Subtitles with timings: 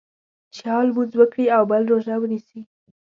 [0.53, 2.59] چې یو لمونځ وکړي او بل روژه ونیسي.